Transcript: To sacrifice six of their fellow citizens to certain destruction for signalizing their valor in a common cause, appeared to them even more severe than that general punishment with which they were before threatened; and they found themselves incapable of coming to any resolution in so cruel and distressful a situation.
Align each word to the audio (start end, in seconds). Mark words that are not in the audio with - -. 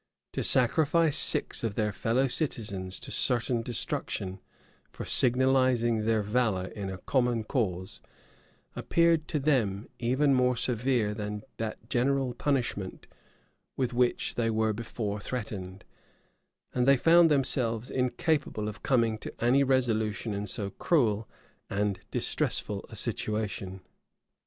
To 0.33 0.43
sacrifice 0.43 1.15
six 1.15 1.63
of 1.63 1.75
their 1.75 1.91
fellow 1.91 2.25
citizens 2.25 2.99
to 3.01 3.11
certain 3.11 3.61
destruction 3.61 4.39
for 4.91 5.05
signalizing 5.05 6.05
their 6.05 6.23
valor 6.23 6.69
in 6.69 6.89
a 6.89 6.97
common 6.97 7.43
cause, 7.43 8.01
appeared 8.75 9.27
to 9.27 9.37
them 9.37 9.87
even 9.99 10.33
more 10.33 10.55
severe 10.57 11.13
than 11.13 11.43
that 11.57 11.87
general 11.87 12.33
punishment 12.33 13.05
with 13.77 13.93
which 13.93 14.33
they 14.33 14.49
were 14.49 14.73
before 14.73 15.19
threatened; 15.19 15.83
and 16.73 16.87
they 16.87 16.97
found 16.97 17.29
themselves 17.29 17.91
incapable 17.91 18.67
of 18.67 18.81
coming 18.81 19.19
to 19.19 19.31
any 19.39 19.63
resolution 19.63 20.33
in 20.33 20.47
so 20.47 20.71
cruel 20.71 21.29
and 21.69 21.99
distressful 22.09 22.83
a 22.89 22.95
situation. 22.95 23.81